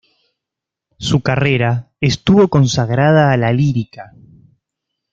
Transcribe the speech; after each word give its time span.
Su 0.97 1.21
carrera 1.21 1.91
estuvo 2.01 2.47
consagrada 2.47 3.31
a 3.31 3.37
la 3.37 3.53
lírica. 3.53 4.13